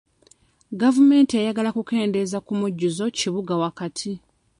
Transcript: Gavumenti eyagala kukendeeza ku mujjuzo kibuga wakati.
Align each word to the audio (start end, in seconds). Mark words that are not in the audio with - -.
Gavumenti 0.81 1.33
eyagala 1.35 1.69
kukendeeza 1.77 2.37
ku 2.45 2.51
mujjuzo 2.59 3.05
kibuga 3.17 3.53
wakati. 3.63 4.11